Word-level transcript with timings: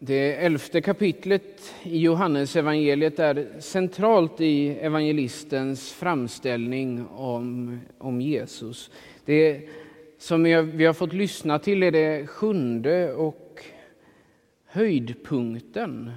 Det 0.00 0.34
elfte 0.34 0.80
kapitlet 0.80 1.74
i 1.82 1.98
Johannes 1.98 2.56
evangeliet 2.56 3.18
är 3.18 3.60
centralt 3.60 4.40
i 4.40 4.68
evangelistens 4.68 5.92
framställning 5.92 7.06
om, 7.06 7.78
om 7.98 8.20
Jesus. 8.20 8.90
Det 9.24 9.68
som 10.18 10.42
vi 10.74 10.84
har 10.84 10.92
fått 10.92 11.12
lyssna 11.12 11.58
till 11.58 11.82
är 11.82 11.90
det 11.90 12.26
sjunde 12.26 13.12
och 13.12 13.64
höjdpunkten 14.66 16.10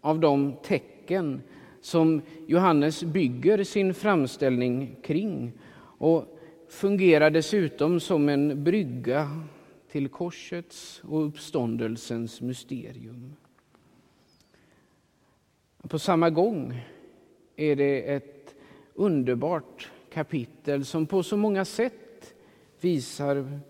av 0.00 0.20
de 0.20 0.56
tecken 0.62 1.42
som 1.80 2.22
Johannes 2.46 3.04
bygger 3.04 3.64
sin 3.64 3.94
framställning 3.94 4.96
kring 5.02 5.52
och 5.98 6.38
fungerar 6.68 7.30
dessutom 7.30 8.00
som 8.00 8.28
en 8.28 8.64
brygga 8.64 9.30
till 9.90 10.08
korsets 10.08 11.02
och 11.04 11.26
uppståndelsens 11.26 12.40
mysterium. 12.40 13.36
På 15.88 15.98
samma 15.98 16.30
gång 16.30 16.80
är 17.56 17.76
det 17.76 18.14
ett 18.14 18.54
underbart 18.94 19.90
kapitel 20.12 20.84
som 20.84 21.06
på 21.06 21.22
så 21.22 21.36
många 21.36 21.64
sätt 21.64 22.34
visar 22.80 23.60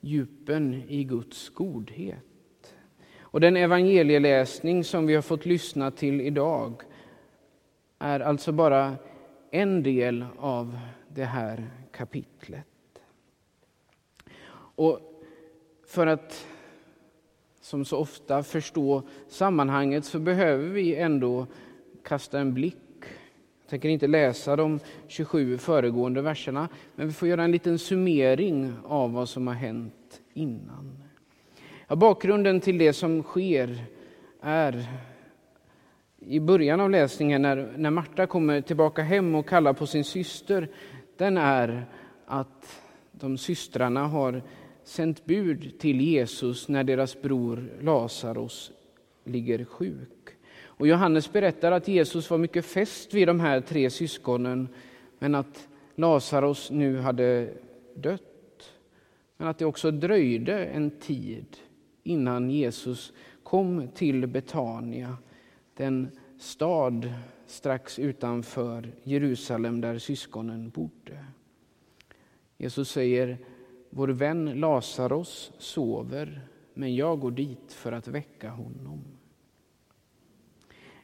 djupen 0.00 0.82
i 0.88 1.04
Guds 1.04 1.48
godhet. 1.48 2.74
Och 3.20 3.40
den 3.40 3.56
evangelieläsning 3.56 4.84
som 4.84 5.06
vi 5.06 5.14
har 5.14 5.22
fått 5.22 5.46
lyssna 5.46 5.90
till 5.90 6.20
idag 6.20 6.82
är 7.98 8.20
alltså 8.20 8.52
bara 8.52 8.96
en 9.50 9.82
del 9.82 10.24
av 10.38 10.78
det 11.08 11.24
här 11.24 11.70
kapitlet. 11.92 12.66
Och 14.52 15.09
för 15.90 16.06
att 16.06 16.46
som 17.60 17.84
så 17.84 17.96
ofta 17.98 18.42
förstå 18.42 19.02
sammanhanget 19.28 20.04
så 20.04 20.18
behöver 20.18 20.68
vi 20.68 20.96
ändå 20.96 21.46
kasta 22.04 22.40
en 22.40 22.54
blick. 22.54 22.76
Jag 23.62 23.70
tänker 23.70 23.88
inte 23.88 24.06
läsa 24.06 24.56
de 24.56 24.80
27 25.08 25.58
föregående 25.58 26.22
verserna, 26.22 26.68
men 26.94 27.06
vi 27.06 27.12
får 27.12 27.28
göra 27.28 27.44
en 27.44 27.52
liten 27.52 27.78
summering 27.78 28.72
av 28.84 29.12
vad 29.12 29.28
som 29.28 29.46
har 29.46 29.54
hänt 29.54 30.20
innan. 30.34 30.98
Ja, 31.88 31.96
bakgrunden 31.96 32.60
till 32.60 32.78
det 32.78 32.92
som 32.92 33.22
sker 33.22 33.84
är 34.40 34.84
i 36.18 36.40
början 36.40 36.80
av 36.80 36.90
läsningen 36.90 37.42
när, 37.42 37.72
när 37.76 37.90
Marta 37.90 38.26
kommer 38.26 38.60
tillbaka 38.60 39.02
hem 39.02 39.34
och 39.34 39.48
kallar 39.48 39.72
på 39.72 39.86
sin 39.86 40.04
syster, 40.04 40.68
den 41.16 41.38
är 41.38 41.86
att 42.26 42.82
de 43.12 43.38
systrarna 43.38 44.06
har 44.06 44.42
sänt 44.90 45.24
bud 45.24 45.78
till 45.78 46.00
Jesus 46.00 46.68
när 46.68 46.84
deras 46.84 47.22
bror 47.22 47.70
Lazarus 47.80 48.72
ligger 49.24 49.64
sjuk. 49.64 50.28
Och 50.62 50.86
Johannes 50.86 51.32
berättar 51.32 51.72
att 51.72 51.88
Jesus 51.88 52.30
var 52.30 52.38
mycket 52.38 52.64
fäst 52.64 53.14
vid 53.14 53.28
de 53.28 53.40
här 53.40 53.60
tre 53.60 53.90
syskonen 53.90 54.68
men 55.18 55.34
att 55.34 55.68
Lazarus 55.94 56.70
nu 56.70 56.98
hade 56.98 57.52
dött. 57.94 58.72
Men 59.36 59.48
att 59.48 59.58
det 59.58 59.64
också 59.64 59.90
dröjde 59.90 60.64
en 60.66 60.90
tid 60.90 61.56
innan 62.02 62.50
Jesus 62.50 63.12
kom 63.42 63.88
till 63.88 64.26
Betania, 64.26 65.16
den 65.74 66.08
stad 66.38 67.12
strax 67.46 67.98
utanför 67.98 68.92
Jerusalem 69.02 69.80
där 69.80 69.98
syskonen 69.98 70.70
bodde. 70.70 71.24
Jesus 72.58 72.90
säger 72.90 73.38
vår 73.90 74.08
vän 74.08 74.60
Lazarus 74.60 75.52
sover, 75.58 76.40
men 76.74 76.94
jag 76.94 77.20
går 77.20 77.30
dit 77.30 77.72
för 77.72 77.92
att 77.92 78.08
väcka 78.08 78.50
honom. 78.50 79.04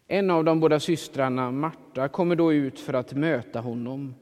En 0.06 0.30
av 0.30 0.44
de 0.44 0.60
båda 0.60 0.80
systrarna, 0.80 1.50
Marta, 1.50 2.08
kommer 2.08 2.36
då 2.36 2.52
ut 2.52 2.80
för 2.80 2.94
att 2.94 3.12
möta 3.12 3.60
honom 3.60 4.14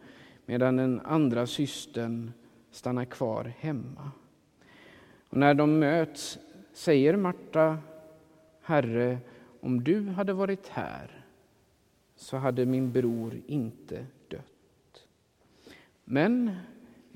medan 0.46 0.77
den 0.77 1.00
andra 1.00 1.46
systern 1.46 2.33
stannar 2.70 3.05
kvar 3.05 3.52
hemma. 3.58 4.11
Och 5.28 5.36
när 5.36 5.55
de 5.55 5.78
möts 5.78 6.39
säger 6.72 7.16
Marta, 7.16 7.78
Herre, 8.62 9.18
om 9.60 9.84
du 9.84 10.08
hade 10.08 10.33
varit 10.33 10.68
här 10.68 11.24
så 12.16 12.36
hade 12.36 12.66
min 12.66 12.92
bror 12.92 13.40
inte 13.46 14.06
dött. 14.28 15.06
Men 16.05 16.56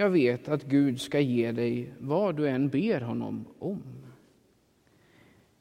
jag 0.01 0.11
vet 0.11 0.49
att 0.49 0.65
Gud 0.65 1.01
ska 1.01 1.21
ge 1.21 1.53
dig 1.53 1.93
vad 1.99 2.37
du 2.37 2.49
än 2.49 2.69
ber 2.69 3.01
honom 3.01 3.45
om. 3.59 3.83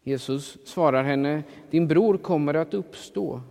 Jesus 0.03 0.58
svarar 0.68 1.03
henne, 1.03 1.44
din 1.70 1.88
bror 1.88 2.18
kommer 2.18 2.53
att 2.53 2.74
uppstå. 2.74 3.42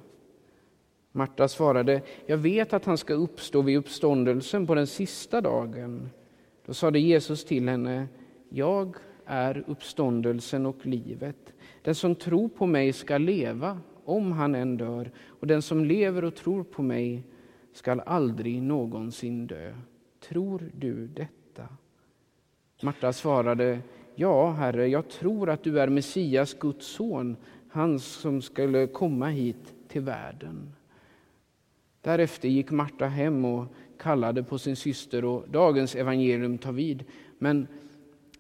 Marta 1.13 1.49
svarade, 1.49 2.03
jag 2.27 2.37
vet 2.37 2.73
att 2.73 2.85
han 2.85 2.99
ska 2.99 3.15
uppstå 3.15 3.63
vid 3.63 3.79
uppståndelsen 3.79 4.67
på 4.67 4.75
den 4.75 4.87
sista 4.87 5.41
dagen. 5.41 6.09
Då 6.67 6.75
sade 6.75 6.99
Jesus 6.99 7.45
till 7.45 7.69
henne, 7.69 8.09
jag 8.49 8.97
är 9.25 9.65
uppståndelsen 9.67 10.67
och 10.67 10.87
livet. 10.87 11.53
Den 11.83 11.95
som 11.95 12.15
tror 12.15 12.49
på 12.49 12.67
mig 12.67 12.93
ska 12.93 13.19
leva 13.19 13.81
om 14.05 14.33
han 14.33 14.55
än 14.55 14.77
dör, 14.77 15.11
och 15.27 15.47
den 15.47 15.63
som 15.63 15.85
lever 15.85 16.25
och 16.25 16.35
tror 16.35 16.65
på 16.65 16.83
mig 16.83 17.23
skall 17.73 18.01
aldrig 18.01 18.63
någonsin 18.63 19.47
dö. 19.47 19.75
Tror 20.29 20.71
du 20.75 21.07
detta? 21.07 21.69
Marta 22.83 23.13
svarade, 23.13 23.81
Ja, 24.15 24.51
Herre, 24.51 24.87
jag 24.87 25.09
tror 25.09 25.51
att 25.51 25.63
du 25.63 25.81
är 25.81 25.89
Messias, 25.89 26.55
Guds 26.55 26.87
son, 26.87 27.37
han 27.69 28.01
som 28.01 28.43
skulle 28.43 28.87
komma 28.87 29.29
hit 29.29 29.75
till 29.89 30.01
världen. 30.01 30.73
Därefter 32.01 32.49
gick 32.49 32.71
Marta 32.71 33.07
hem 33.07 33.45
och 33.45 33.67
kallade 33.99 34.43
på 34.43 34.59
sin 34.59 34.77
syster 34.77 35.25
och 35.25 35.49
dagens 35.49 35.95
evangelium 35.95 36.59
tar 36.59 36.73
vid. 36.73 37.05
Men 37.39 37.67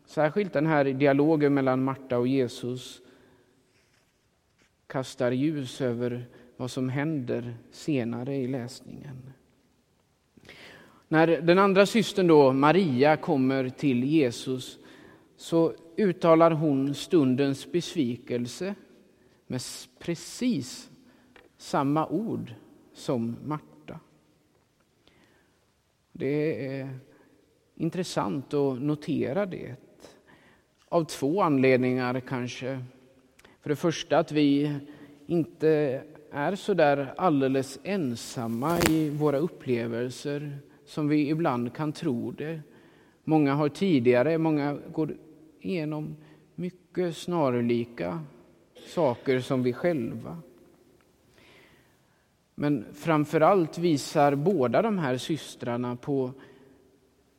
särskilt 0.06 0.52
den 0.52 0.66
här 0.66 0.84
dialogen 0.84 1.54
mellan 1.54 1.84
Marta 1.84 2.18
och 2.18 2.28
Jesus 2.28 3.02
kastar 4.86 5.30
ljus 5.30 5.80
över 5.80 6.26
vad 6.56 6.70
som 6.70 6.88
händer 6.88 7.54
senare 7.70 8.36
i 8.36 8.48
läsningen. 8.48 9.32
När 11.08 11.26
den 11.26 11.58
andra 11.58 11.86
systern 11.86 12.26
då, 12.26 12.52
Maria, 12.52 13.16
kommer 13.16 13.68
till 13.68 14.04
Jesus 14.04 14.78
så 15.36 15.74
uttalar 15.96 16.50
hon 16.50 16.94
stundens 16.94 17.72
besvikelse 17.72 18.74
med 19.46 19.60
precis 19.98 20.90
samma 21.56 22.06
ord 22.06 22.54
som 22.94 23.36
Marta. 23.44 24.00
Det 26.12 26.66
är 26.66 26.98
intressant 27.74 28.54
att 28.54 28.82
notera 28.82 29.46
det. 29.46 29.76
Av 30.88 31.04
två 31.04 31.42
anledningar 31.42 32.20
kanske. 32.20 32.84
För 33.60 33.68
det 33.68 33.76
första 33.76 34.18
att 34.18 34.32
vi 34.32 34.78
inte 35.26 36.02
är 36.30 36.54
så 36.54 36.74
där 36.74 37.14
alldeles 37.16 37.78
ensamma 37.82 38.78
i 38.78 39.10
våra 39.10 39.38
upplevelser 39.38 40.58
som 40.86 41.08
vi 41.08 41.28
ibland 41.28 41.74
kan 41.74 41.92
tro 41.92 42.30
det. 42.30 42.60
Många 43.24 43.54
har 43.54 43.68
tidigare, 43.68 44.38
många 44.38 44.78
går 44.92 45.16
igenom 45.60 46.16
mycket 46.54 47.16
snarlika 47.16 48.20
saker 48.86 49.40
som 49.40 49.62
vi 49.62 49.72
själva. 49.72 50.38
Men 52.54 52.84
framför 52.92 53.40
allt 53.40 53.78
visar 53.78 54.34
båda 54.34 54.82
de 54.82 54.98
här 54.98 55.16
systrarna 55.16 55.96
på 55.96 56.32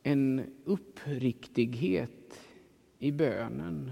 en 0.04 0.44
uppriktighet 0.66 2.40
i 3.00 3.12
bönen. 3.12 3.92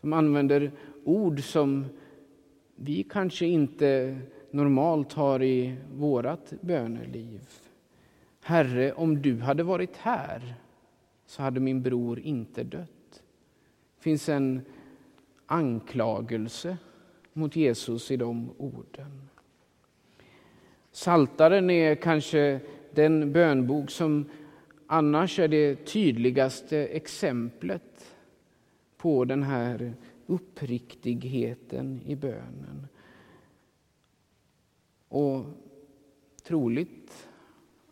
De 0.00 0.12
använder 0.12 0.72
ord 1.04 1.42
som 1.42 1.84
vi 2.76 3.02
kanske 3.02 3.46
inte 3.46 4.18
normalt 4.50 5.12
har 5.12 5.42
i 5.42 5.76
vårt 5.94 6.50
böneliv. 6.60 7.40
Herre, 8.40 8.92
om 8.92 9.22
du 9.22 9.40
hade 9.40 9.62
varit 9.62 9.96
här 9.96 10.54
så 11.26 11.42
hade 11.42 11.60
min 11.60 11.82
bror 11.82 12.18
inte 12.18 12.64
dött. 12.64 13.22
Det 13.96 14.02
finns 14.02 14.28
en 14.28 14.60
anklagelse 15.46 16.76
mot 17.32 17.56
Jesus 17.56 18.10
i 18.10 18.16
de 18.16 18.50
orden. 18.58 19.28
Saltaren 20.92 21.70
är 21.70 21.94
kanske 21.94 22.60
den 22.94 23.32
bönbok 23.32 23.90
som 23.90 24.24
annars 24.86 25.38
är 25.38 25.48
det 25.48 25.86
tydligaste 25.86 26.78
exemplet 26.78 28.14
på 28.96 29.24
den 29.24 29.42
här 29.42 29.94
uppriktigheten 30.26 32.00
i 32.06 32.16
bönen. 32.16 32.86
Och 35.08 35.44
troligt 36.44 37.28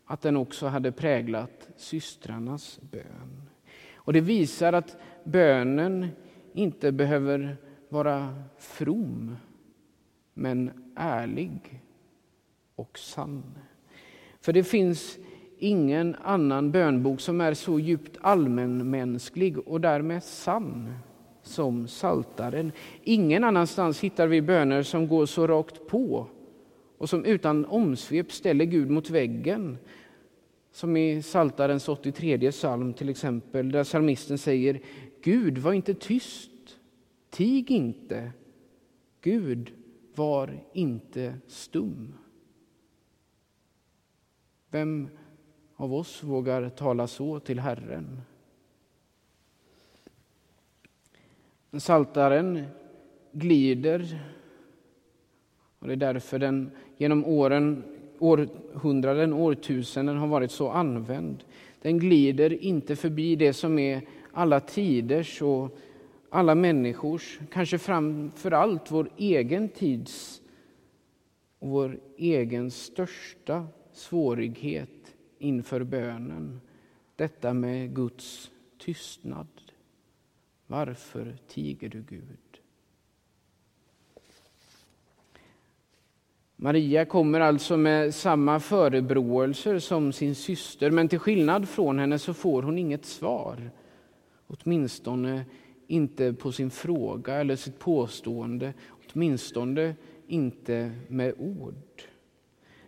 att 0.05 0.21
den 0.21 0.37
också 0.37 0.67
hade 0.67 0.91
präglat 0.91 1.69
systrarnas 1.75 2.79
bön. 2.91 3.49
Och 3.95 4.13
det 4.13 4.21
visar 4.21 4.73
att 4.73 4.97
bönen 5.23 6.07
inte 6.53 6.91
behöver 6.91 7.57
vara 7.89 8.43
from, 8.57 9.35
men 10.33 10.71
ärlig 10.95 11.81
och 12.75 12.99
sann. 12.99 13.57
För 14.41 14.53
det 14.53 14.63
finns 14.63 15.17
ingen 15.57 16.15
annan 16.23 16.71
bönbok 16.71 17.19
som 17.19 17.41
är 17.41 17.53
så 17.53 17.79
djupt 17.79 18.17
allmänmänsklig 18.21 19.67
och 19.67 19.81
därmed 19.81 20.23
sann 20.23 20.93
som 21.41 21.87
Saltaren. 21.87 22.71
Ingen 23.03 23.43
annanstans 23.43 23.99
hittar 23.99 24.27
vi 24.27 24.41
böner 24.41 24.83
som 24.83 25.07
går 25.07 25.25
så 25.25 25.47
rakt 25.47 25.87
på 25.87 26.27
och 26.97 27.09
som 27.09 27.25
utan 27.25 27.65
omsvep 27.65 28.31
ställer 28.31 28.65
Gud 28.65 28.89
mot 28.89 29.09
väggen. 29.09 29.77
Som 30.71 30.97
i 30.97 31.21
Saltarens 31.21 31.89
83 31.89 32.51
psalm 32.51 32.93
till 32.93 33.09
exempel, 33.09 33.71
där 33.71 33.83
psalmisten 33.83 34.37
säger 34.37 34.79
Gud, 35.21 35.57
var 35.57 35.73
inte 35.73 35.93
tyst, 35.93 36.51
tig 37.29 37.71
inte. 37.71 38.31
Gud, 39.21 39.71
var 40.15 40.63
inte 40.73 41.35
stum. 41.47 42.13
Vem 44.69 45.09
av 45.75 45.93
oss 45.93 46.23
vågar 46.23 46.69
tala 46.69 47.07
så 47.07 47.39
till 47.39 47.59
Herren? 47.59 48.21
Saltaren 51.77 52.65
glider 53.31 54.19
och 55.79 55.87
det 55.87 55.93
är 55.93 55.97
därför 55.97 56.39
den 56.39 56.71
genom 56.97 57.25
åren, 57.25 57.83
århundraden, 58.19 59.33
årtusenden 59.33 60.17
har 60.17 60.27
varit 60.27 60.51
så 60.51 60.69
använd. 60.69 61.43
Den 61.81 61.99
glider 61.99 62.63
inte 62.63 62.95
förbi 62.95 63.35
det 63.35 63.53
som 63.53 63.79
är 63.79 64.01
alla 64.31 64.59
tiders 64.59 65.41
och 65.41 65.77
alla 66.29 66.55
människors, 66.55 67.39
kanske 67.51 67.77
framför 67.77 68.51
allt 68.51 68.91
vår 68.91 69.09
egen 69.17 69.69
tids 69.69 70.41
och 71.59 71.69
vår 71.69 71.99
egen 72.17 72.71
största 72.71 73.67
svårighet 73.93 75.15
inför 75.39 75.83
bönen. 75.83 76.61
Detta 77.15 77.53
med 77.53 77.95
Guds 77.95 78.51
tystnad. 78.77 79.47
Varför 80.67 81.37
tiger 81.47 81.89
du, 81.89 82.01
Gud? 82.01 82.46
Maria 86.59 87.05
kommer 87.05 87.39
alltså 87.39 87.77
med 87.77 88.15
samma 88.15 88.59
förebråelser 88.59 89.79
som 89.79 90.13
sin 90.13 90.35
syster 90.35 90.91
men 90.91 91.07
till 91.07 91.19
skillnad 91.19 91.69
från 91.69 91.99
henne 91.99 92.19
så 92.19 92.33
får 92.33 92.63
hon 92.63 92.77
inget 92.77 93.05
svar. 93.05 93.71
Åtminstone 94.47 95.45
inte 95.87 96.33
på 96.33 96.51
sin 96.51 96.69
fråga 96.69 97.35
eller 97.35 97.55
sitt 97.55 97.79
påstående, 97.79 98.73
åtminstone 98.89 99.95
inte 100.27 100.91
med 101.07 101.33
ord. 101.37 102.01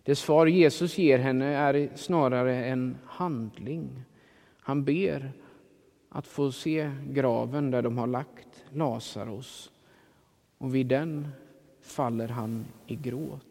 Det 0.03 0.15
svar 0.15 0.45
Jesus 0.45 0.97
ger 0.97 1.19
henne 1.19 1.45
är 1.45 1.89
snarare 1.95 2.65
en 2.65 2.97
handling. 3.05 4.03
Han 4.59 4.83
ber 4.83 5.31
att 6.09 6.27
få 6.27 6.51
se 6.51 6.91
graven 7.09 7.71
där 7.71 7.81
de 7.81 7.97
har 7.97 8.07
lagt 8.07 8.65
Lazarus 8.69 9.71
och 10.57 10.75
vid 10.75 10.87
den 10.87 11.27
faller 11.81 12.27
han 12.27 12.65
i 12.87 12.95
gråt. 12.95 13.48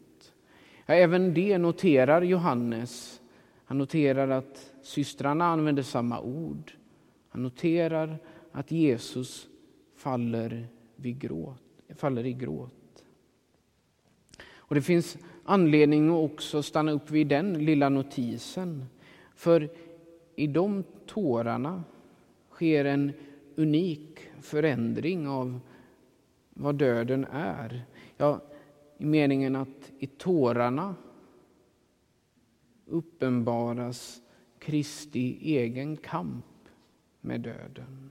Ja, 0.90 0.94
även 0.94 1.34
det 1.34 1.58
noterar 1.58 2.22
Johannes. 2.22 3.20
Han 3.64 3.78
noterar 3.78 4.28
att 4.28 4.72
systrarna 4.82 5.44
använder 5.44 5.82
samma 5.82 6.20
ord. 6.20 6.72
Han 7.28 7.42
noterar 7.42 8.18
att 8.52 8.70
Jesus 8.70 9.48
faller, 9.96 10.68
vid 10.96 11.18
gråt, 11.18 11.62
faller 11.96 12.26
i 12.26 12.32
gråt. 12.32 13.04
Och 14.56 14.74
Det 14.74 14.82
finns 14.82 15.18
anledning 15.44 16.08
att 16.08 16.30
också 16.30 16.62
stanna 16.62 16.92
upp 16.92 17.10
vid 17.10 17.26
den 17.26 17.64
lilla 17.64 17.88
notisen. 17.88 18.84
För 19.34 19.70
i 20.36 20.46
de 20.46 20.84
tårarna 21.06 21.84
sker 22.50 22.84
en 22.84 23.12
unik 23.56 24.20
förändring 24.40 25.28
av 25.28 25.60
vad 26.50 26.74
döden 26.74 27.26
är. 27.32 27.82
Ja, 28.16 28.40
i 28.98 29.04
meningen 29.04 29.56
att 29.56 29.90
i 29.98 30.06
tårarna 30.06 30.94
uppenbaras 32.86 34.20
Kristi 34.58 35.38
egen 35.56 35.96
kamp 35.96 36.44
med 37.20 37.40
döden. 37.40 38.10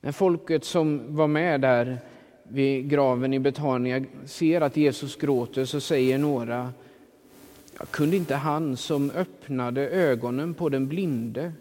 När 0.00 0.12
folket 0.12 0.64
som 0.64 1.16
var 1.16 1.28
med 1.28 1.60
där 1.60 1.98
vid 2.42 2.90
graven 2.90 3.34
i 3.34 3.38
Betania 3.38 4.04
ser 4.24 4.60
att 4.60 4.76
Jesus 4.76 5.16
gråter 5.16 5.64
så 5.64 5.80
säger 5.80 6.18
några 6.18 6.72
kunde 7.90 8.16
inte 8.16 8.34
han 8.34 8.76
som 8.76 9.10
öppnade 9.10 9.88
ögonen 9.88 10.54
på 10.54 10.68
den 10.68 10.88
blinde 10.88 11.52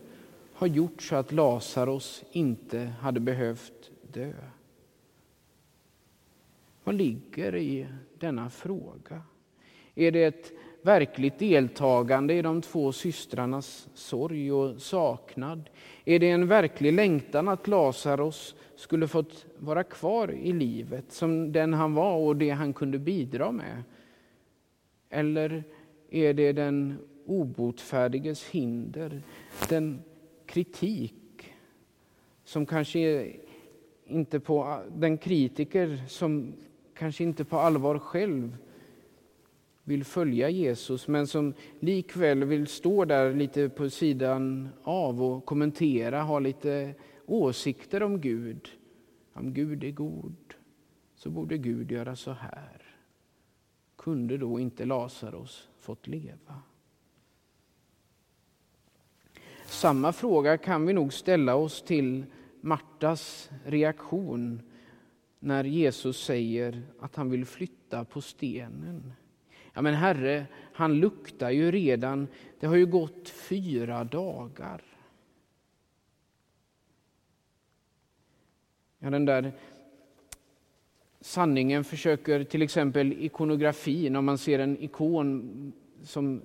ha 0.54 0.68
gjort 0.68 1.02
så 1.02 1.16
att 1.16 1.32
Lazarus 1.32 2.24
inte 2.32 2.80
hade 2.80 3.20
behövt 3.20 3.92
dö? 4.14 4.34
Vad 6.84 6.96
ligger 6.96 7.56
i 7.56 7.88
denna 8.20 8.50
fråga? 8.50 9.22
Är 9.96 10.12
det 10.12 10.24
ett 10.24 10.52
verkligt 10.82 11.40
deltagande 11.40 12.34
i 12.34 12.42
de 12.42 12.62
två 12.62 12.92
systrarnas 12.92 13.90
sorg 13.94 14.52
och 14.52 14.82
saknad? 14.82 15.70
Är 16.06 16.20
det 16.20 16.30
en 16.30 16.48
verklig 16.48 16.94
längtan 16.94 17.48
att 17.48 17.68
Lazarus 17.68 18.56
skulle 18.76 19.08
fått 19.08 19.46
vara 19.58 19.84
kvar 19.84 20.32
i 20.32 20.54
livet 20.54 21.12
som 21.12 21.52
den 21.52 21.74
han 21.74 21.94
var 21.94 22.18
och 22.18 22.36
det 22.36 22.50
han 22.50 22.74
kunde 22.74 23.00
bidra 23.00 23.52
med? 23.52 23.84
Eller 25.10 25.64
är 26.10 26.34
det 26.34 26.52
den 26.52 26.98
obotfärdiges 27.26 28.44
hinder, 28.44 29.22
den 29.70 30.02
kritik 30.46 31.14
som 32.44 32.66
kanske 32.66 33.32
inte 34.06 34.40
på 34.40 34.82
den 34.96 35.18
kritiker 35.18 36.04
som 36.08 36.54
kanske 37.04 37.24
inte 37.24 37.46
på 37.46 37.58
allvar 37.58 38.00
själv 38.00 38.58
vill 39.84 40.04
följa 40.04 40.50
Jesus 40.50 41.08
men 41.08 41.28
som 41.28 41.54
likväl 41.80 42.44
vill 42.44 42.68
stå 42.68 43.06
där 43.06 43.34
lite 43.34 43.70
på 43.70 43.90
sidan 43.90 44.70
av 44.84 45.24
och 45.24 45.46
kommentera, 45.46 46.22
ha 46.22 46.40
lite 46.40 46.96
åsikter 47.26 48.04
om 48.04 48.22
Gud. 48.22 48.70
Om 49.34 49.54
Gud 49.54 49.84
är 49.84 49.92
god 49.92 50.54
så 51.16 51.30
borde 51.30 51.58
Gud 51.58 51.92
göra 51.92 52.16
så 52.16 52.32
här. 52.32 52.82
Kunde 53.96 54.38
då 54.38 54.60
inte 54.60 54.86
Lazarus 54.86 55.70
fått 55.80 56.08
leva? 56.08 56.62
Samma 59.66 60.14
fråga 60.14 60.58
kan 60.58 60.86
vi 60.86 60.94
nog 60.94 61.14
ställa 61.14 61.56
oss 61.56 61.82
till 61.82 62.26
Martas 62.62 63.50
reaktion 63.66 64.62
när 65.44 65.64
Jesus 65.64 66.24
säger 66.24 66.82
att 67.00 67.16
han 67.16 67.30
vill 67.30 67.46
flytta 67.46 68.06
på 68.06 68.22
stenen. 68.22 69.14
Ja, 69.74 69.82
men 69.82 69.94
Herre, 69.94 70.46
han 70.74 70.94
luktar 70.94 71.50
ju 71.50 71.72
redan. 71.72 72.28
Det 72.60 72.68
har 72.68 72.76
ju 72.76 72.86
gått 72.86 73.30
fyra 73.30 74.04
dagar. 74.04 74.82
Ja, 79.00 79.10
den 79.10 79.26
där 79.26 79.52
sanningen 81.22 81.84
försöker 81.84 82.44
till 82.44 82.62
exempel 82.62 83.14
ikonografin, 83.14 84.16
om 84.16 84.26
man 84.26 84.38
ser 84.38 84.60
en 84.60 84.84
ikon 84.84 85.74
som 86.04 86.42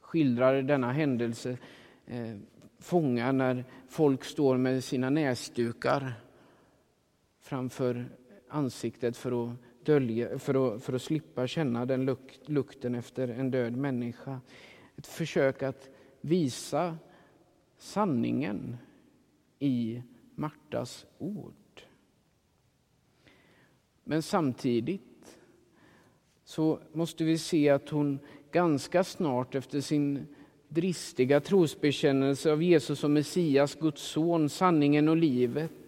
skildrar 0.00 0.62
denna 0.62 0.92
händelse, 0.92 1.58
eh, 2.06 2.36
fånga 2.78 3.32
när 3.32 3.64
folk 3.88 4.24
står 4.24 4.56
med 4.56 4.84
sina 4.84 5.10
näsdukar 5.10 6.25
framför 7.46 8.08
ansiktet 8.48 9.16
för 9.16 9.44
att, 9.44 9.56
dölja, 9.82 10.38
för 10.38 10.76
att, 10.76 10.82
för 10.82 10.92
att 10.92 11.02
slippa 11.02 11.46
känna 11.46 11.86
den 11.86 12.04
luk, 12.04 12.40
lukten 12.46 12.94
efter 12.94 13.28
en 13.28 13.50
död 13.50 13.76
människa. 13.76 14.40
Ett 14.96 15.06
försök 15.06 15.62
att 15.62 15.88
visa 16.20 16.98
sanningen 17.78 18.76
i 19.58 20.02
Martas 20.34 21.06
ord. 21.18 21.82
Men 24.04 24.22
samtidigt 24.22 25.38
så 26.44 26.80
måste 26.92 27.24
vi 27.24 27.38
se 27.38 27.68
att 27.68 27.88
hon 27.88 28.18
ganska 28.52 29.04
snart 29.04 29.54
efter 29.54 29.80
sin 29.80 30.26
dristiga 30.68 31.40
trosbekännelse 31.40 32.52
av 32.52 32.62
Jesus 32.62 32.98
som 32.98 33.12
Messias, 33.12 33.74
Guds 33.74 34.02
son, 34.02 34.48
sanningen 34.48 35.08
och 35.08 35.16
livet 35.16 35.85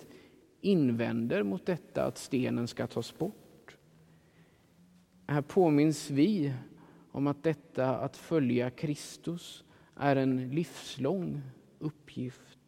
invänder 0.61 1.43
mot 1.43 1.67
detta 1.67 2.05
att 2.05 2.19
stenen 2.19 2.69
ska 2.69 2.87
tas 2.87 3.19
bort. 3.19 3.77
Här 5.27 5.43
påminns 5.43 6.11
vi 6.11 6.55
om 7.13 7.27
att 7.27 7.43
detta 7.43 7.99
att 7.99 8.17
följa 8.17 8.71
Kristus 8.71 9.65
är 9.97 10.17
en 10.17 10.51
livslång 10.51 11.43
uppgift. 11.79 12.59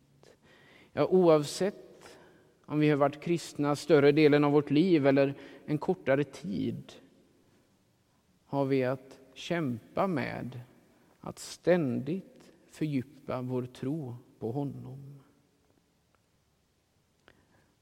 Ja, 0.92 1.06
oavsett 1.06 2.18
om 2.66 2.78
vi 2.78 2.90
har 2.90 2.96
varit 2.96 3.20
kristna 3.20 3.76
större 3.76 4.12
delen 4.12 4.44
av 4.44 4.52
vårt 4.52 4.70
liv 4.70 5.06
eller 5.06 5.34
en 5.66 5.78
kortare 5.78 6.24
tid 6.24 6.92
har 8.46 8.64
vi 8.64 8.84
att 8.84 9.20
kämpa 9.34 10.06
med 10.06 10.60
att 11.20 11.38
ständigt 11.38 12.52
fördjupa 12.70 13.42
vår 13.42 13.66
tro 13.66 14.16
på 14.38 14.52
honom. 14.52 15.19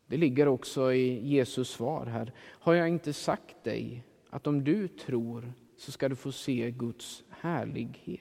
Det 0.08 0.16
ligger 0.16 0.48
också 0.48 0.92
i 0.92 1.28
Jesus 1.28 1.70
svar 1.70 2.06
här. 2.06 2.32
Har 2.38 2.74
jag 2.74 2.88
inte 2.88 3.12
sagt 3.12 3.64
dig 3.64 4.04
att 4.30 4.46
om 4.46 4.64
du 4.64 4.88
tror 4.88 5.52
så 5.76 5.92
ska 5.92 6.08
du 6.08 6.16
få 6.16 6.32
se 6.32 6.70
Guds 6.70 7.24
härlighet? 7.28 8.20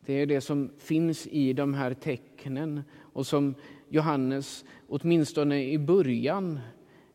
Det 0.00 0.12
är 0.12 0.26
det 0.26 0.40
som 0.40 0.70
finns 0.78 1.26
i 1.26 1.52
de 1.52 1.74
här 1.74 1.94
tecknen 1.94 2.82
och 3.12 3.26
som 3.26 3.54
Johannes, 3.88 4.64
åtminstone 4.88 5.64
i 5.64 5.78
början 5.78 6.60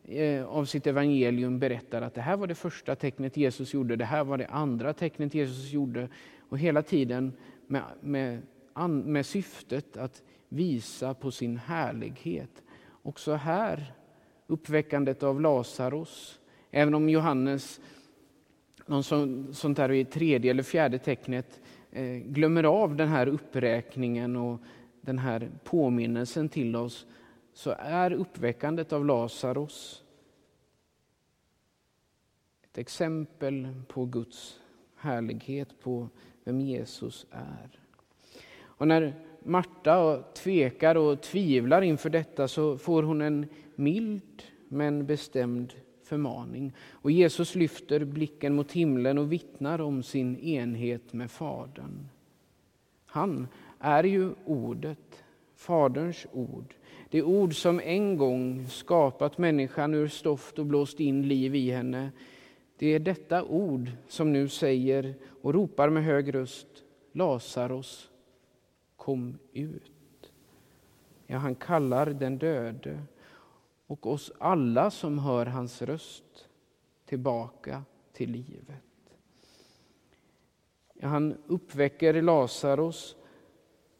eh, 0.04 0.44
av 0.44 0.64
sitt 0.64 0.86
evangelium, 0.86 1.58
berättar 1.58 2.02
att 2.02 2.14
det 2.14 2.20
här 2.20 2.36
var 2.36 2.46
det 2.46 2.54
första 2.54 2.94
tecknet 2.94 3.36
Jesus 3.36 3.74
gjorde, 3.74 3.96
det 3.96 4.04
här 4.04 4.24
var 4.24 4.38
det 4.38 4.46
andra 4.46 4.92
tecknet 4.92 5.34
Jesus 5.34 5.72
gjorde. 5.72 6.08
Och 6.48 6.58
hela 6.58 6.82
tiden 6.82 7.32
med, 7.72 7.84
med, 8.00 8.42
med 9.04 9.26
syftet 9.26 9.96
att 9.96 10.22
visa 10.48 11.14
på 11.14 11.30
sin 11.30 11.56
härlighet. 11.56 12.62
Också 13.02 13.32
här, 13.32 13.94
uppväckandet 14.46 15.22
av 15.22 15.40
Lazarus, 15.40 16.40
även 16.70 16.94
om 16.94 17.08
Johannes 17.08 17.80
någon 18.86 19.04
sånt 19.54 19.76
där 19.76 19.92
i 19.92 20.04
tredje 20.04 20.50
eller 20.50 20.62
fjärde 20.62 20.98
tecknet 20.98 21.60
eh, 21.90 22.16
glömmer 22.16 22.64
av 22.64 22.96
den 22.96 23.08
här 23.08 23.26
uppräkningen 23.26 24.36
och 24.36 24.60
den 25.00 25.18
här 25.18 25.50
påminnelsen 25.64 26.48
till 26.48 26.76
oss 26.76 27.06
så 27.52 27.74
är 27.78 28.12
uppväckandet 28.12 28.92
av 28.92 29.06
Lazarus 29.06 30.04
ett 32.62 32.78
exempel 32.78 33.68
på 33.88 34.04
Guds 34.04 34.61
härlighet, 35.02 35.80
på 35.80 36.08
vem 36.44 36.60
Jesus 36.60 37.26
är. 37.30 37.78
Och 38.62 38.88
när 38.88 39.14
Marta 39.42 40.22
tvekar 40.22 40.96
och 40.96 41.22
tvivlar 41.22 41.82
inför 41.82 42.10
detta 42.10 42.48
så 42.48 42.78
får 42.78 43.02
hon 43.02 43.20
en 43.20 43.46
mild 43.74 44.42
men 44.68 45.06
bestämd 45.06 45.74
förmaning. 46.04 46.72
Och 46.90 47.10
Jesus 47.10 47.54
lyfter 47.54 48.04
blicken 48.04 48.54
mot 48.54 48.72
himlen 48.72 49.18
och 49.18 49.32
vittnar 49.32 49.80
om 49.80 50.02
sin 50.02 50.36
enhet 50.38 51.12
med 51.12 51.30
Fadern. 51.30 52.08
Han 53.06 53.48
är 53.78 54.04
ju 54.04 54.30
Ordet, 54.44 55.24
Faderns 55.56 56.26
ord. 56.32 56.74
Det 57.10 57.22
ord 57.22 57.54
som 57.54 57.80
en 57.80 58.16
gång 58.16 58.66
skapat 58.68 59.38
människan 59.38 59.94
ur 59.94 60.08
stoft 60.08 60.58
och 60.58 60.66
blåst 60.66 61.00
in 61.00 61.28
liv 61.28 61.54
i 61.54 61.70
henne. 61.70 62.10
Det 62.82 62.94
är 62.94 62.98
detta 62.98 63.44
ord 63.44 63.90
som 64.08 64.32
nu 64.32 64.48
säger 64.48 65.14
och 65.42 65.54
ropar 65.54 65.90
med 65.90 66.04
hög 66.04 66.34
röst 66.34 66.66
Lazarus, 67.12 68.10
kom 68.96 69.38
ut. 69.52 70.32
Ja, 71.26 71.38
han 71.38 71.54
kallar 71.54 72.06
den 72.06 72.38
döde 72.38 73.02
och 73.86 74.06
oss 74.06 74.32
alla 74.38 74.90
som 74.90 75.18
hör 75.18 75.46
hans 75.46 75.82
röst 75.82 76.48
tillbaka 77.04 77.82
till 78.12 78.30
livet. 78.30 79.16
Ja, 80.94 81.08
han 81.08 81.36
uppväcker 81.46 82.22
Lazarus 82.22 83.16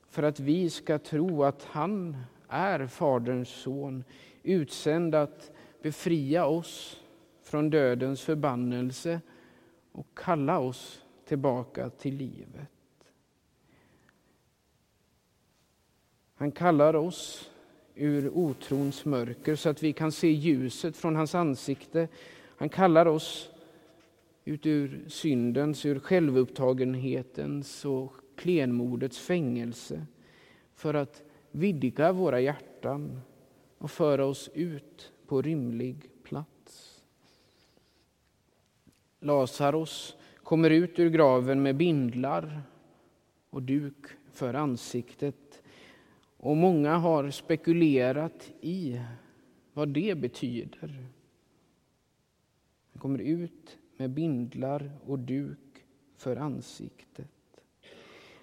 för 0.09 0.23
att 0.23 0.41
vi 0.41 0.71
ska 0.71 0.99
tro 0.99 1.45
att 1.45 1.62
han 1.62 2.17
är 2.49 2.87
Faderns 2.87 3.49
son, 3.49 4.05
utsänd 4.43 5.15
att 5.15 5.51
befria 5.83 6.47
oss 6.47 7.02
från 7.53 7.71
dödens 7.71 8.23
förbannelse 8.23 9.21
och 9.93 10.07
kalla 10.15 10.59
oss 10.59 11.03
tillbaka 11.25 11.91
till 11.91 12.17
livet. 12.17 12.71
Han 16.35 16.53
kallar 16.53 16.97
oss 16.97 17.51
ur 17.95 18.29
otrons 18.29 19.05
mörker 19.05 19.57
så 19.57 19.69
att 19.69 19.83
vi 19.83 19.93
kan 19.93 20.13
se 20.13 20.29
ljuset 20.29 20.97
från 20.97 21.17
hans 21.17 21.35
ansikte. 21.35 22.09
Han 22.57 22.69
kallar 22.69 23.07
oss 23.07 23.51
ut 24.45 24.67
ur 24.67 25.05
syndens, 25.09 25.87
ur 25.87 25.99
självupptagenhetens 25.99 27.85
och 27.85 28.13
klenmodets 28.37 29.19
fängelse 29.19 30.07
för 30.75 30.95
att 30.95 31.23
vidga 31.51 32.13
våra 32.13 32.41
hjärtan 32.41 33.21
och 33.79 33.91
föra 33.91 34.25
oss 34.25 34.51
ut 34.55 35.13
på 35.27 35.43
rymlig 35.43 36.12
Lazarus 39.23 40.17
kommer 40.43 40.71
ut 40.71 40.99
ur 40.99 41.11
graven 41.11 41.62
med 41.62 41.76
bindlar 41.76 42.62
och 43.50 43.62
duk 43.62 44.07
för 44.33 44.55
ansiktet. 44.55 45.62
Och 46.37 46.57
många 46.57 46.97
har 46.97 47.31
spekulerat 47.31 48.50
i 48.61 49.00
vad 49.73 49.88
det 49.88 50.19
betyder. 50.19 51.07
Han 52.93 53.00
kommer 53.00 53.19
ut 53.19 53.79
med 53.97 54.11
bindlar 54.11 54.91
och 55.07 55.19
duk 55.19 55.59
för 56.17 56.37
ansiktet. 56.37 57.29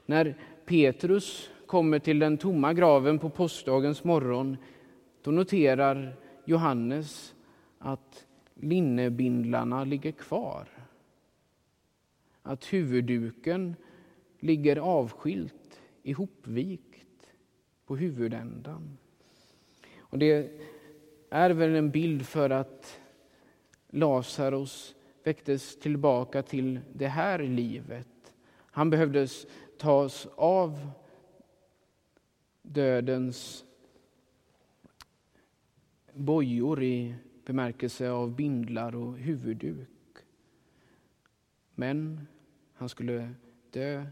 När 0.05 0.37
Petrus 0.65 1.49
kommer 1.65 1.99
till 1.99 2.19
den 2.19 2.37
tomma 2.37 2.73
graven 2.73 3.19
på 3.19 3.29
påskdagens 3.29 4.03
morgon 4.03 4.57
då 5.21 5.31
noterar 5.31 6.15
Johannes 6.45 7.35
att 7.79 8.25
linnebindlarna 8.59 9.83
ligger 9.83 10.11
kvar. 10.11 10.67
Att 12.41 12.73
huvudduken 12.73 13.75
ligger 14.39 14.77
avskilt, 14.77 15.81
ihopvikt 16.03 17.31
på 17.85 17.95
huvudändan. 17.95 18.97
Och 19.99 20.19
det 20.19 20.51
är 21.29 21.49
väl 21.49 21.75
en 21.75 21.91
bild 21.91 22.25
för 22.25 22.49
att 22.49 22.99
Lazarus 23.89 24.95
väcktes 25.23 25.79
tillbaka 25.79 26.43
till 26.43 26.79
det 26.93 27.07
här 27.07 27.39
livet. 27.39 28.33
Han 28.71 28.89
behövdes 28.89 29.47
tas 29.77 30.27
av 30.35 30.91
dödens 32.61 33.65
bojor 36.13 36.83
i 36.83 37.15
bemärkelse 37.49 38.09
av 38.09 38.35
bindlar 38.35 38.95
och 38.95 39.17
huvudduk. 39.17 40.17
Men 41.75 42.27
han 42.73 42.89
skulle 42.89 43.33
dö, 43.71 44.05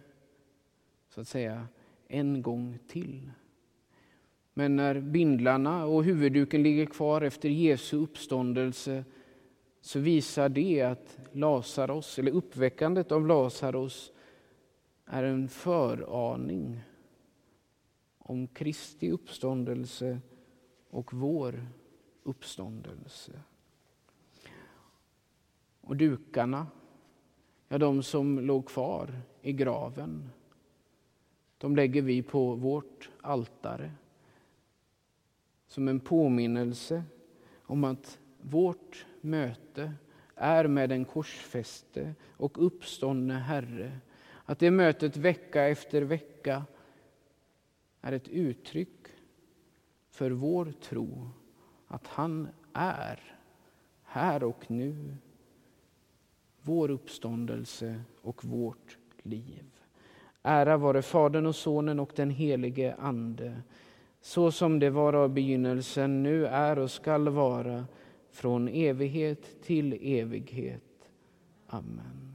så 1.09 1.21
att 1.21 1.27
säga, 1.27 1.67
en 2.07 2.41
gång 2.41 2.79
till. 2.87 3.31
Men 4.53 4.75
när 4.75 4.99
bindlarna 4.99 5.85
och 5.85 6.03
huvudduken 6.03 6.63
ligger 6.63 6.85
kvar 6.85 7.21
efter 7.21 7.49
Jesu 7.49 7.97
uppståndelse 7.97 9.05
så 9.81 9.99
visar 9.99 10.49
det 10.49 10.81
att 10.81 11.19
Lazarus, 11.31 12.19
eller 12.19 12.31
uppväckandet 12.31 13.11
av 13.11 13.27
Lazarus 13.27 14.11
är 15.05 15.23
en 15.23 15.49
föraning 15.49 16.81
om 18.17 18.47
Kristi 18.47 19.11
uppståndelse 19.11 20.19
och 20.89 21.13
vår 21.13 21.67
uppståndelse. 22.27 23.41
Och 25.81 25.95
dukarna, 25.95 26.67
ja, 27.67 27.77
de 27.77 28.03
som 28.03 28.39
låg 28.39 28.65
kvar 28.65 29.21
i 29.41 29.53
graven, 29.53 30.29
de 31.57 31.75
lägger 31.75 32.01
vi 32.01 32.23
på 32.23 32.55
vårt 32.55 33.09
altare 33.21 33.91
som 35.67 35.87
en 35.87 35.99
påminnelse 35.99 37.03
om 37.61 37.83
att 37.83 38.19
vårt 38.41 39.05
möte 39.21 39.93
är 40.35 40.67
med 40.67 40.89
den 40.89 41.05
korsfäste 41.05 42.15
och 42.29 42.65
uppståndne 42.65 43.33
Herre. 43.33 43.99
Att 44.45 44.59
det 44.59 44.71
mötet 44.71 45.17
vecka 45.17 45.67
efter 45.67 46.01
vecka 46.01 46.65
är 48.01 48.11
ett 48.11 48.27
uttryck 48.27 49.07
för 50.09 50.31
vår 50.31 50.73
tro 50.81 51.29
att 51.87 52.07
han 52.07 52.47
är 52.73 53.19
här 54.03 54.43
och 54.43 54.71
nu 54.71 55.15
vår 56.61 56.91
uppståndelse 56.91 58.01
och 58.21 58.45
vårt 58.45 58.97
liv. 59.23 59.65
Ära 60.43 60.77
vare 60.77 61.01
Fadern 61.01 61.45
och 61.45 61.55
Sonen 61.55 61.99
och 61.99 62.11
den 62.15 62.29
helige 62.29 62.95
Ande 62.95 63.61
så 64.21 64.51
som 64.51 64.79
det 64.79 64.89
var 64.89 65.13
av 65.13 65.29
begynnelsen, 65.29 66.23
nu 66.23 66.45
är 66.45 66.79
och 66.79 66.91
skall 66.91 67.29
vara 67.29 67.85
från 68.31 68.67
evighet 68.67 69.63
till 69.63 69.93
evighet. 70.01 71.09
Amen. 71.67 72.26